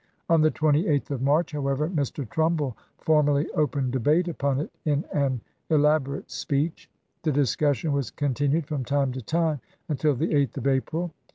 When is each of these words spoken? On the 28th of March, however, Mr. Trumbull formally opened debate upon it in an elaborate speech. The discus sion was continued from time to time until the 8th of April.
On 0.29 0.41
the 0.41 0.49
28th 0.49 1.11
of 1.11 1.21
March, 1.21 1.51
however, 1.51 1.87
Mr. 1.87 2.27
Trumbull 2.27 2.75
formally 2.97 3.47
opened 3.51 3.91
debate 3.91 4.27
upon 4.27 4.59
it 4.59 4.71
in 4.83 5.05
an 5.13 5.41
elaborate 5.69 6.31
speech. 6.31 6.89
The 7.21 7.31
discus 7.31 7.77
sion 7.77 7.91
was 7.91 8.09
continued 8.09 8.65
from 8.65 8.83
time 8.83 9.11
to 9.11 9.21
time 9.21 9.59
until 9.87 10.15
the 10.15 10.29
8th 10.33 10.57
of 10.57 10.65
April. 10.65 11.13